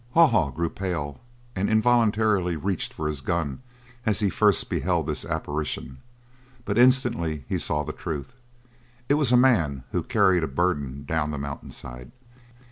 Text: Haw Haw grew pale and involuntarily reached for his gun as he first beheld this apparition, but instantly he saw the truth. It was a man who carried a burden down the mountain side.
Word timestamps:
Haw 0.15 0.25
Haw 0.25 0.49
grew 0.49 0.71
pale 0.71 1.21
and 1.55 1.69
involuntarily 1.69 2.55
reached 2.55 2.91
for 2.91 3.07
his 3.07 3.21
gun 3.21 3.61
as 4.03 4.19
he 4.19 4.31
first 4.31 4.67
beheld 4.67 5.05
this 5.05 5.23
apparition, 5.23 5.99
but 6.65 6.75
instantly 6.75 7.45
he 7.47 7.59
saw 7.59 7.83
the 7.83 7.93
truth. 7.93 8.33
It 9.09 9.13
was 9.13 9.31
a 9.31 9.37
man 9.37 9.83
who 9.91 10.01
carried 10.01 10.43
a 10.43 10.47
burden 10.47 11.05
down 11.05 11.29
the 11.29 11.37
mountain 11.37 11.69
side. 11.69 12.11